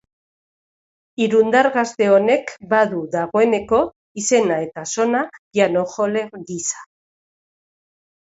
Irundar 1.25 1.67
gazte 1.75 2.07
honek 2.13 2.53
badu 2.71 3.01
dagoeneko 3.17 3.81
izena 4.21 4.57
eta 4.69 4.87
sona 4.95 5.21
pianojole 5.37 6.25
gisa. 6.51 6.83